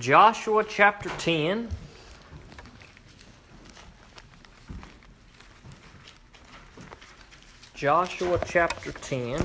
[0.00, 1.68] Joshua chapter 10.
[7.74, 9.42] Joshua chapter 10.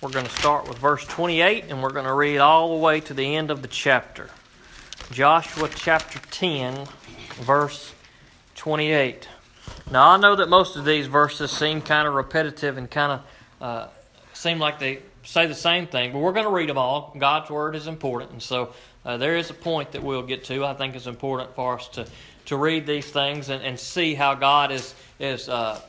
[0.00, 3.00] We're going to start with verse 28 and we're going to read all the way
[3.00, 4.30] to the end of the chapter.
[5.10, 6.86] Joshua chapter 10,
[7.40, 7.92] verse
[8.54, 9.28] 28.
[9.90, 13.22] Now, I know that most of these verses seem kind of repetitive and kind of
[13.60, 13.88] uh,
[14.34, 17.14] seem like they say the same thing, but we're going to read them all.
[17.18, 20.64] God's Word is important, and so uh, there is a point that we'll get to.
[20.64, 22.06] I think it's important for us to,
[22.46, 25.80] to read these things and, and see how God is, is uh,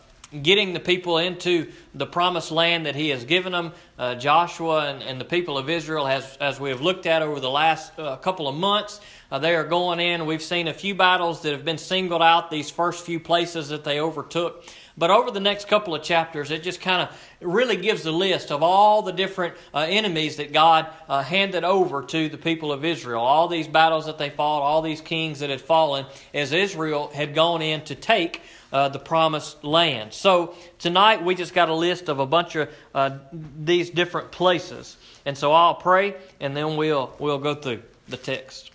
[0.42, 3.74] getting the people into the promised land that He has given them.
[3.98, 7.40] Uh, Joshua and, and, the people of Israel, as, as we have looked at over
[7.40, 9.00] the last uh, couple of months,
[9.36, 10.26] uh, they are going in.
[10.26, 13.84] We've seen a few battles that have been singled out, these first few places that
[13.84, 14.64] they overtook.
[14.98, 18.50] But over the next couple of chapters, it just kind of really gives the list
[18.50, 22.86] of all the different uh, enemies that God uh, handed over to the people of
[22.86, 23.20] Israel.
[23.20, 27.36] All these battles that they fought, all these kings that had fallen as Israel had
[27.36, 30.14] gone in to take uh, the promised land.
[30.14, 34.96] So tonight we just got a list of a bunch of uh, these different places.
[35.26, 38.72] And so I'll pray and then we'll, we'll go through the text.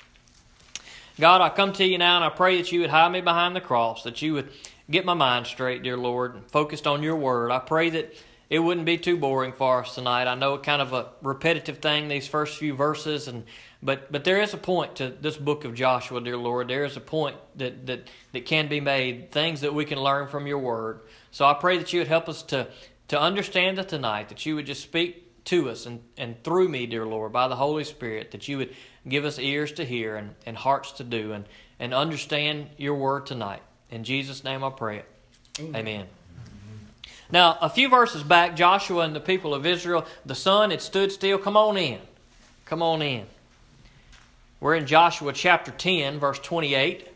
[1.20, 3.54] God, I come to you now and I pray that you would hide me behind
[3.54, 4.48] the cross, that you would
[4.90, 7.50] get my mind straight, dear Lord, and focused on your word.
[7.50, 8.14] I pray that
[8.48, 10.26] it wouldn't be too boring for us tonight.
[10.26, 13.44] I know it's kind of a repetitive thing these first few verses and
[13.82, 16.68] but but there is a point to this book of Joshua, dear Lord.
[16.68, 20.26] There is a point that that that can be made, things that we can learn
[20.26, 21.00] from your word.
[21.30, 22.68] So I pray that you would help us to
[23.08, 26.86] to understand it tonight, that you would just speak to us and, and through me,
[26.86, 28.74] dear Lord, by the Holy Spirit, that you would
[29.08, 31.44] give us ears to hear and, and hearts to do and,
[31.78, 33.62] and understand your word tonight.
[33.90, 35.06] In Jesus' name I pray it.
[35.58, 35.76] Amen.
[35.76, 36.06] Amen.
[37.32, 41.12] Now, a few verses back, Joshua and the people of Israel, the sun had stood
[41.12, 41.38] still.
[41.38, 42.00] Come on in.
[42.64, 43.26] Come on in.
[44.58, 47.08] We're in Joshua chapter 10, verse 28.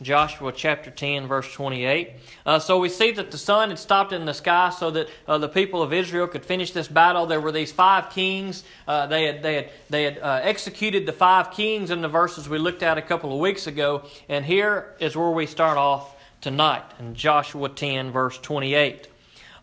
[0.00, 2.12] Joshua chapter 10, verse 28.
[2.46, 5.38] Uh, so we see that the sun had stopped in the sky so that uh,
[5.38, 7.26] the people of Israel could finish this battle.
[7.26, 8.62] There were these five kings.
[8.86, 12.48] Uh, they had, they had, they had uh, executed the five kings in the verses
[12.48, 14.04] we looked at a couple of weeks ago.
[14.28, 19.08] And here is where we start off tonight in Joshua 10, verse 28.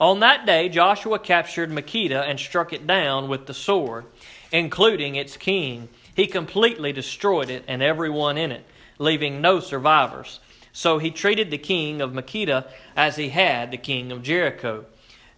[0.01, 4.03] On that day, Joshua captured Makkedah and struck it down with the sword,
[4.51, 5.87] including its king.
[6.13, 8.65] He completely destroyed it and everyone in it
[8.97, 10.39] leaving no survivors.
[10.71, 14.85] So he treated the king of Makkedah as he had the king of Jericho.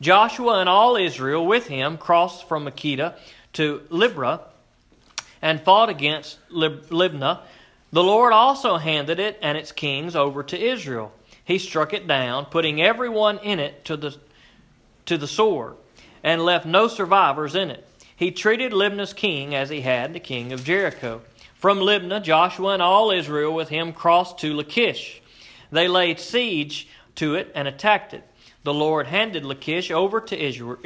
[0.01, 3.16] Joshua and all Israel with him crossed from Makkedah
[3.53, 4.41] to Libnah
[5.41, 7.40] and fought against Lib- Libnah.
[7.91, 11.12] The Lord also handed it and its kings over to Israel.
[11.44, 14.16] He struck it down, putting everyone in it to the,
[15.06, 15.75] to the sword,
[16.24, 17.88] and left no survivors in it.
[18.16, 21.22] He treated Libnah's king as he had the king of Jericho.
[21.57, 25.22] From Libnah, Joshua and all Israel with him crossed to Lachish.
[25.72, 28.23] They laid siege to it and attacked it.
[28.63, 30.38] The Lord handed Lachish over to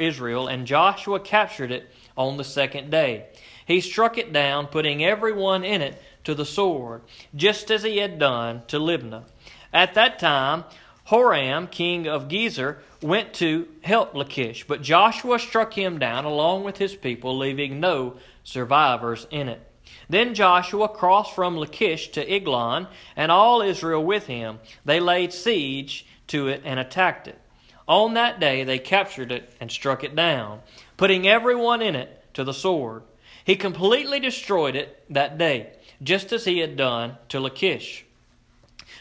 [0.02, 3.26] Israel, and Joshua captured it on the second day.
[3.66, 7.02] He struck it down, putting everyone in it to the sword,
[7.34, 9.24] just as he had done to Libnah.
[9.74, 10.64] At that time,
[11.08, 16.78] Horam, king of Gezer, went to help Lachish, but Joshua struck him down along with
[16.78, 19.60] his people, leaving no survivors in it.
[20.08, 22.86] Then Joshua crossed from Lachish to Eglon,
[23.16, 24.58] and all Israel with him.
[24.84, 27.38] They laid siege to it and attacked it.
[27.88, 30.60] On that day they captured it and struck it down,
[30.96, 33.02] putting everyone in it to the sword.
[33.44, 35.72] He completely destroyed it that day,
[36.02, 38.04] just as he had done to Lachish.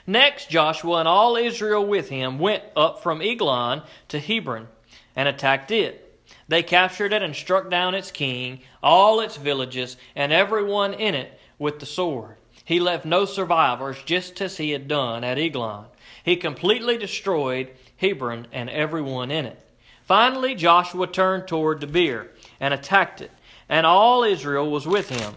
[0.07, 4.67] Next, Joshua and all Israel with him went up from Eglon to Hebron
[5.15, 6.10] and attacked it.
[6.51, 11.39] They captured it and struck down its king, all its villages, and everyone in it
[11.57, 12.35] with the sword.
[12.65, 15.85] He left no survivors, just as he had done at Eglon.
[16.25, 19.65] He completely destroyed Hebron and everyone in it.
[20.03, 22.27] Finally, Joshua turned toward Debir
[22.59, 23.31] and attacked it,
[23.69, 25.35] and all Israel was with him.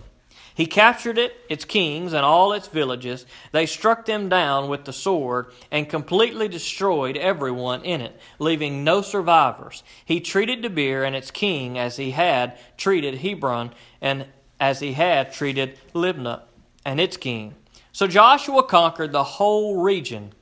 [0.54, 3.26] He captured it, its kings, and all its villages.
[3.50, 9.02] They struck them down with the sword and completely destroyed everyone in it, leaving no
[9.02, 9.82] survivors.
[10.04, 14.26] He treated Debir and its king as he had treated Hebron and
[14.60, 16.42] as he had treated Libnah
[16.86, 17.56] and its king.
[17.90, 20.32] So Joshua conquered the whole region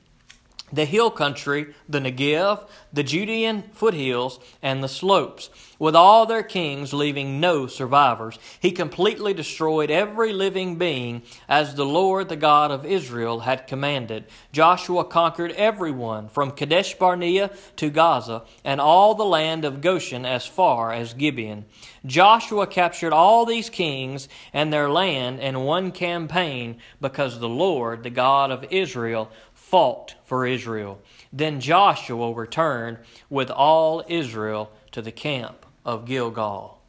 [0.73, 6.93] the hill country, the Negev, the Judean foothills, and the slopes, with all their kings,
[6.93, 8.39] leaving no survivors.
[8.59, 14.25] He completely destroyed every living being, as the Lord, the God of Israel, had commanded.
[14.51, 20.45] Joshua conquered everyone, from Kadesh Barnea to Gaza, and all the land of Goshen as
[20.45, 21.65] far as Gibeon.
[22.05, 28.09] Joshua captured all these kings and their land in one campaign, because the Lord, the
[28.09, 29.29] God of Israel,
[29.73, 30.99] fought for Israel.
[31.31, 36.79] Then Joshua returned with all Israel to the camp of Gilgal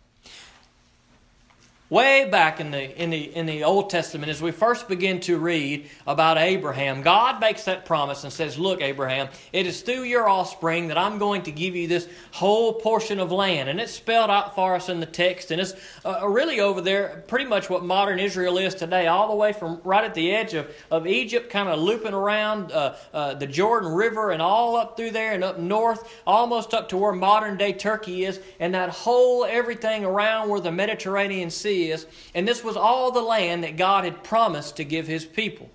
[1.91, 5.39] way back in the in the in the Old Testament, as we first begin to
[5.39, 10.29] read about Abraham, God makes that promise and says, "Look, Abraham, it is through your
[10.29, 14.31] offspring that I'm going to give you this whole portion of land." And it's spelled
[14.31, 17.85] out for us in the text, and it's uh, really over there, pretty much what
[17.85, 21.51] modern Israel is today, all the way from right at the edge of, of Egypt,
[21.51, 25.45] kind of looping around uh, uh, the Jordan River, and all up through there and
[25.45, 30.49] up north, almost up to where modern day Turkey is, and that whole everything around
[30.49, 34.77] where the Mediterranean Sea is, and this was all the land that God had promised
[34.77, 35.71] to give his people.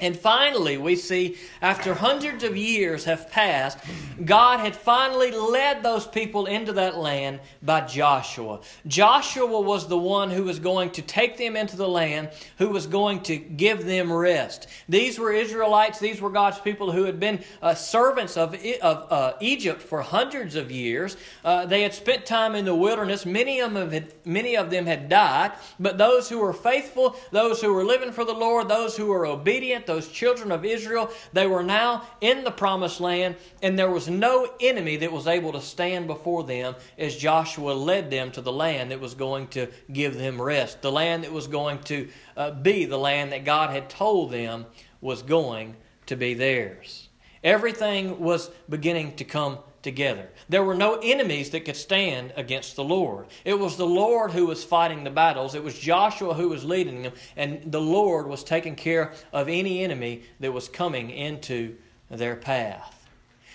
[0.00, 3.78] And finally, we see after hundreds of years have passed,
[4.24, 8.60] God had finally led those people into that land by Joshua.
[8.88, 12.88] Joshua was the one who was going to take them into the land, who was
[12.88, 14.66] going to give them rest.
[14.88, 19.32] These were Israelites, these were God's people who had been uh, servants of, of uh,
[19.40, 21.16] Egypt for hundreds of years.
[21.44, 23.24] Uh, they had spent time in the wilderness.
[23.24, 27.60] Many of, them had, many of them had died, but those who were faithful, those
[27.60, 31.46] who were living for the Lord, those who were obedient, those children of Israel, they
[31.46, 35.60] were now in the promised land, and there was no enemy that was able to
[35.60, 40.16] stand before them as Joshua led them to the land that was going to give
[40.16, 43.88] them rest, the land that was going to uh, be the land that God had
[43.90, 44.66] told them
[45.00, 45.76] was going
[46.06, 47.08] to be theirs.
[47.42, 50.30] Everything was beginning to come together.
[50.48, 53.26] There were no enemies that could stand against the Lord.
[53.44, 55.54] It was the Lord who was fighting the battles.
[55.54, 59.84] It was Joshua who was leading them, and the Lord was taking care of any
[59.84, 61.76] enemy that was coming into
[62.10, 62.93] their path.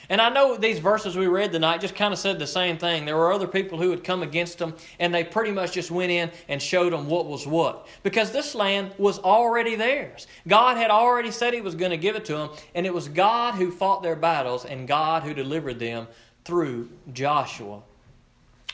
[0.10, 3.06] And I know these verses we read tonight just kind of said the same thing.
[3.06, 6.12] There were other people who had come against them, and they pretty much just went
[6.12, 7.88] in and showed them what was what.
[8.02, 10.26] Because this land was already theirs.
[10.48, 13.08] God had already said He was going to give it to them, and it was
[13.08, 16.08] God who fought their battles and God who delivered them
[16.44, 17.82] through Joshua.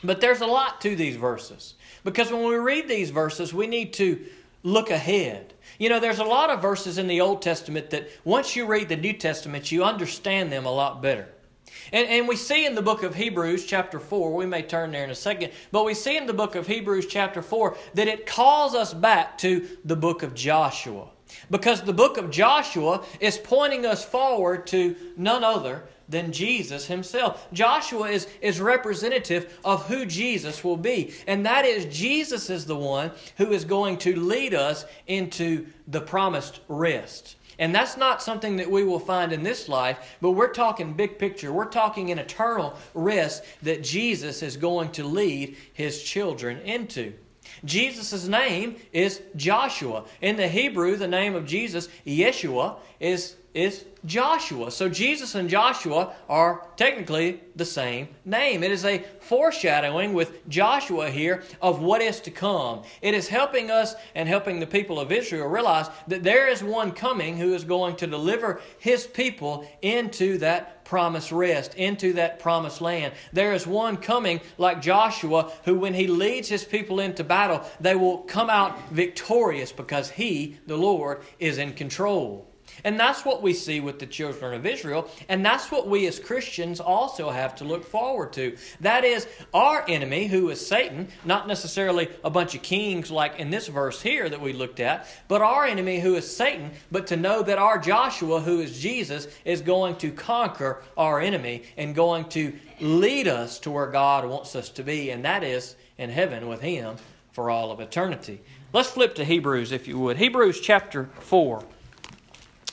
[0.02, 1.74] But there's a lot to these verses.
[2.04, 4.24] Because when we read these verses, we need to
[4.62, 5.52] look ahead.
[5.78, 8.88] You know, there's a lot of verses in the Old Testament that once you read
[8.88, 11.28] the New Testament, you understand them a lot better.
[11.92, 15.04] And, and we see in the book of Hebrews, chapter 4, we may turn there
[15.04, 18.26] in a second, but we see in the book of Hebrews, chapter 4, that it
[18.26, 21.08] calls us back to the book of Joshua.
[21.50, 27.48] Because the book of Joshua is pointing us forward to none other than Jesus himself.
[27.52, 31.14] Joshua is, is representative of who Jesus will be.
[31.26, 36.00] And that is, Jesus is the one who is going to lead us into the
[36.00, 37.36] promised rest.
[37.58, 41.18] And that's not something that we will find in this life, but we're talking big
[41.18, 41.52] picture.
[41.52, 47.14] We're talking an eternal rest that Jesus is going to lead his children into.
[47.64, 50.04] Jesus' name is Joshua.
[50.20, 54.70] In the Hebrew, the name of Jesus, Yeshua, is, is Joshua.
[54.70, 58.62] So Jesus and Joshua are technically the same name.
[58.62, 62.82] It is a foreshadowing with Joshua here of what is to come.
[63.00, 66.92] It is helping us and helping the people of Israel realize that there is one
[66.92, 72.80] coming who is going to deliver his people into that promised rest, into that promised
[72.82, 73.14] land.
[73.32, 77.96] There is one coming like Joshua who, when he leads his people into battle, they
[77.96, 82.46] will come out victorious because he, the Lord, is in control.
[82.84, 85.10] And that's what we see with the children of Israel.
[85.28, 88.56] And that's what we as Christians also have to look forward to.
[88.80, 93.50] That is our enemy, who is Satan, not necessarily a bunch of kings like in
[93.50, 97.16] this verse here that we looked at, but our enemy, who is Satan, but to
[97.16, 102.24] know that our Joshua, who is Jesus, is going to conquer our enemy and going
[102.30, 106.48] to lead us to where God wants us to be, and that is in heaven
[106.48, 106.96] with Him
[107.32, 108.40] for all of eternity.
[108.72, 110.16] Let's flip to Hebrews, if you would.
[110.16, 111.64] Hebrews chapter 4.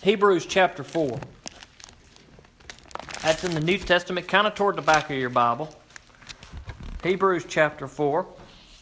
[0.03, 1.17] Hebrews chapter 4.
[3.21, 5.73] That's in the New Testament, kind of toward the back of your Bible.
[7.03, 8.25] Hebrews chapter 4.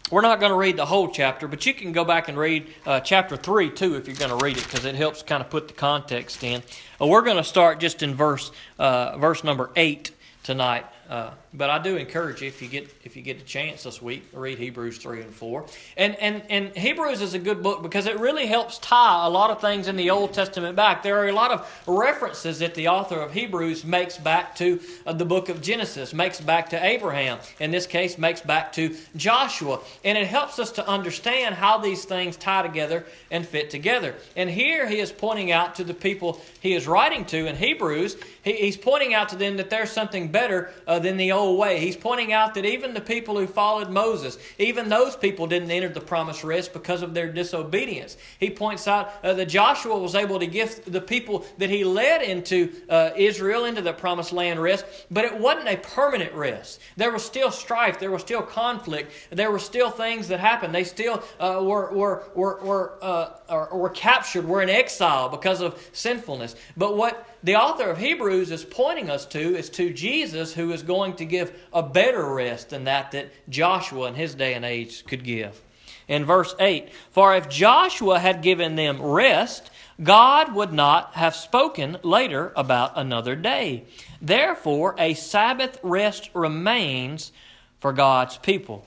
[0.09, 2.73] We're not going to read the whole chapter, but you can go back and read
[2.87, 5.51] uh, chapter 3 too if you're going to read it because it helps kind of
[5.51, 6.63] put the context in.
[6.99, 10.09] Uh, we're going to start just in verse, uh, verse number 8
[10.41, 13.83] tonight Uh, but I do encourage you if you get if you get a chance
[13.83, 15.65] this week, read Hebrews three and four.
[15.97, 19.49] And and and Hebrews is a good book because it really helps tie a lot
[19.49, 21.03] of things in the Old Testament back.
[21.03, 25.11] There are a lot of references that the author of Hebrews makes back to uh,
[25.11, 27.39] the book of Genesis, makes back to Abraham.
[27.59, 32.05] In this case, makes back to Joshua, and it helps us to understand how these
[32.05, 34.15] things tie together and fit together.
[34.37, 38.15] And here he is pointing out to the people he is writing to in Hebrews,
[38.43, 40.71] he, he's pointing out to them that there's something better.
[40.87, 41.79] Uh, than the old way.
[41.79, 45.89] He's pointing out that even the people who followed Moses, even those people didn't enter
[45.89, 48.17] the promised rest because of their disobedience.
[48.39, 52.21] He points out uh, that Joshua was able to give the people that he led
[52.21, 56.79] into uh, Israel, into the promised land rest, but it wasn't a permanent rest.
[56.97, 60.73] There was still strife, there was still conflict, there were still things that happened.
[60.73, 65.81] They still uh, were, were, were, were, uh, were captured, were in exile because of
[65.93, 66.55] sinfulness.
[66.77, 70.80] But what the author of Hebrews is pointing us to is to Jesus, who is
[70.81, 75.05] going to give a better rest than that that Joshua in his day and age
[75.05, 75.61] could give.
[76.07, 79.69] In verse 8, for if Joshua had given them rest,
[80.01, 83.85] God would not have spoken later about another day.
[84.21, 87.31] Therefore, a Sabbath rest remains
[87.79, 88.85] for God's people.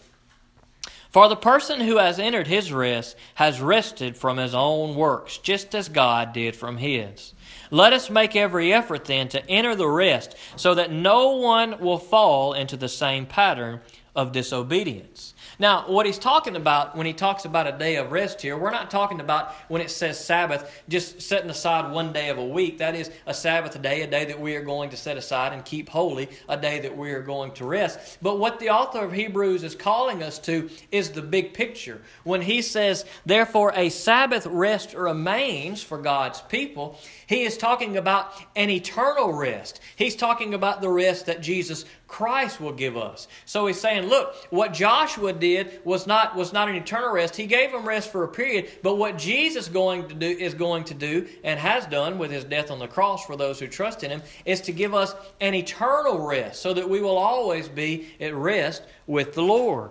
[1.14, 5.73] For the person who has entered his rest has rested from his own works, just
[5.73, 7.35] as God did from his.
[7.71, 11.99] Let us make every effort then to enter the rest, so that no one will
[11.99, 13.80] fall into the same pattern
[14.16, 15.34] of disobedience.
[15.59, 18.71] Now, what he's talking about when he talks about a day of rest here, we're
[18.71, 22.79] not talking about when it says Sabbath, just setting aside one day of a week.
[22.79, 25.65] That is a Sabbath day, a day that we are going to set aside and
[25.65, 28.19] keep holy, a day that we are going to rest.
[28.21, 32.01] But what the author of Hebrews is calling us to is the big picture.
[32.25, 38.33] When he says, therefore, a Sabbath rest remains for God's people, he is talking about
[38.57, 39.81] an eternal rest.
[39.97, 43.26] He's talking about the rest that Jesus Christ will give us.
[43.44, 47.35] So he's saying, look, what Joshua did was not was not an eternal rest.
[47.35, 50.85] He gave them rest for a period, but what Jesus going to do is going
[50.85, 54.04] to do and has done with his death on the cross for those who trust
[54.04, 58.06] in him is to give us an eternal rest so that we will always be
[58.21, 59.90] at rest with the Lord.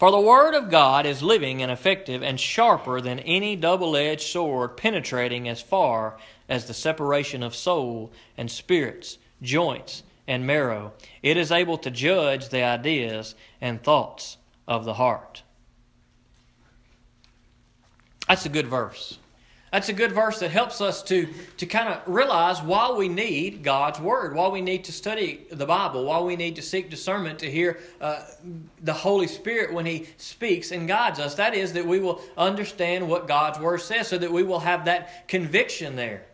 [0.00, 4.26] For the Word of God is living and effective and sharper than any double edged
[4.26, 10.92] sword, penetrating as far as the separation of soul and spirits, joints and marrow.
[11.22, 15.42] It is able to judge the ideas and thoughts of the heart.
[18.28, 19.18] That's a good verse.
[19.72, 21.28] That's a good verse that helps us to,
[21.58, 25.66] to kind of realize why we need God's Word, why we need to study the
[25.66, 28.22] Bible, why we need to seek discernment to hear uh,
[28.82, 31.34] the Holy Spirit when He speaks and guides us.
[31.34, 34.84] That is, that we will understand what God's Word says so that we will have
[34.86, 36.24] that conviction there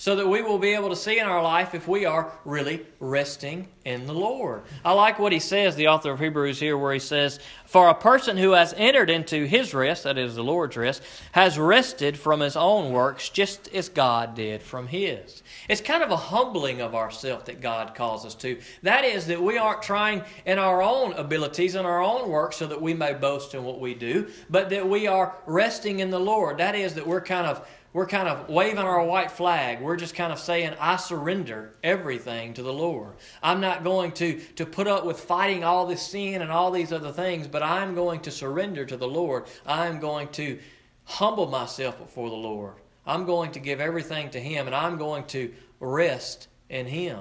[0.00, 2.86] so that we will be able to see in our life if we are really
[3.00, 4.62] resting in the Lord.
[4.82, 7.94] I like what he says, the author of Hebrews here, where he says, For a
[7.94, 11.02] person who has entered into his rest, that is the Lord's rest,
[11.32, 15.42] has rested from his own works just as God did from his.
[15.68, 18.58] It's kind of a humbling of ourselves that God calls us to.
[18.82, 22.66] That is, that we aren't trying in our own abilities and our own work so
[22.68, 26.18] that we may boast in what we do, but that we are resting in the
[26.18, 26.56] Lord.
[26.56, 29.80] That is, that we're kind of we're kind of waving our white flag.
[29.80, 33.14] We're just kind of saying, I surrender everything to the Lord.
[33.42, 36.92] I'm not going to, to put up with fighting all this sin and all these
[36.92, 39.44] other things, but I'm going to surrender to the Lord.
[39.66, 40.58] I'm going to
[41.04, 42.74] humble myself before the Lord.
[43.04, 47.18] I'm going to give everything to Him, and I'm going to rest in Him.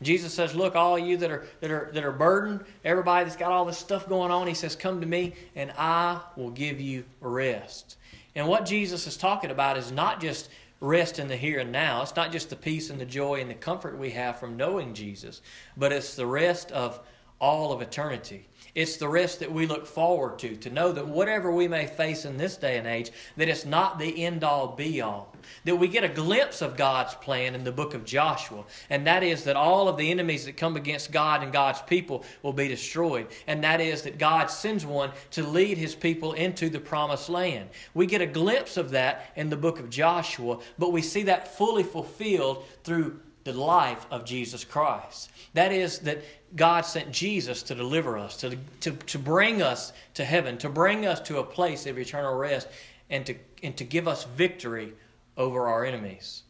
[0.00, 3.52] Jesus says, Look, all you that are, that, are, that are burdened, everybody that's got
[3.52, 7.04] all this stuff going on, He says, Come to me, and I will give you
[7.20, 7.96] rest.
[8.34, 10.48] And what Jesus is talking about is not just
[10.80, 12.02] rest in the here and now.
[12.02, 14.94] It's not just the peace and the joy and the comfort we have from knowing
[14.94, 15.40] Jesus,
[15.76, 17.00] but it's the rest of
[17.38, 18.48] all of eternity.
[18.74, 22.24] It's the rest that we look forward to, to know that whatever we may face
[22.24, 25.30] in this day and age, that it's not the end all be all.
[25.66, 29.22] That we get a glimpse of God's plan in the book of Joshua, and that
[29.22, 32.68] is that all of the enemies that come against God and God's people will be
[32.68, 33.26] destroyed.
[33.46, 37.68] And that is that God sends one to lead his people into the promised land.
[37.92, 41.58] We get a glimpse of that in the book of Joshua, but we see that
[41.58, 45.30] fully fulfilled through the life of Jesus Christ.
[45.54, 46.22] That is, that
[46.56, 51.06] God sent Jesus to deliver us, to, to, to bring us to heaven, to bring
[51.06, 52.68] us to a place of eternal rest,
[53.10, 54.92] and to, and to give us victory
[55.36, 56.42] over our enemies.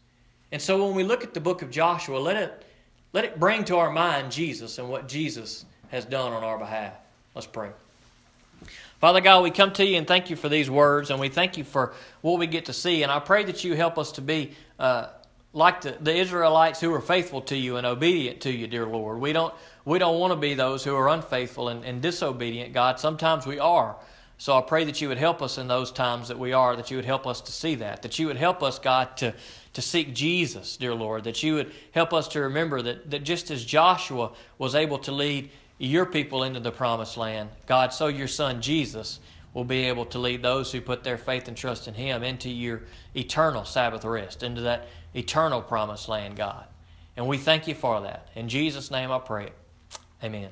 [0.53, 2.65] And so when we look at the book of Joshua, let it,
[3.13, 6.95] let it bring to our mind Jesus and what Jesus has done on our behalf.
[7.35, 7.71] Let's pray.
[9.01, 11.57] Father God, we come to you and thank you for these words, and we thank
[11.57, 13.03] you for what we get to see.
[13.03, 15.07] And I pray that you help us to be uh,
[15.53, 19.21] like the, the Israelites who are faithful to you and obedient to you, dear Lord.
[19.21, 19.53] We don't,
[19.85, 22.99] we don't want to be those who are unfaithful and, and disobedient, God.
[22.99, 23.97] Sometimes we are.
[24.39, 26.91] So I pray that you would help us in those times that we are, that
[26.91, 29.35] you would help us to see that, that you would help us, God, to,
[29.75, 33.51] to seek Jesus, dear Lord, that you would help us to remember that, that just
[33.51, 38.27] as Joshua was able to lead your people into the promised land, God, so your
[38.27, 39.21] son Jesus
[39.55, 42.49] will be able to lead those who put their faith and trust in him into
[42.49, 42.83] your
[43.15, 46.67] eternal Sabbath rest, into that eternal promised land, God.
[47.17, 48.29] And we thank you for that.
[48.35, 49.51] In Jesus' name I pray.
[50.25, 50.51] Amen.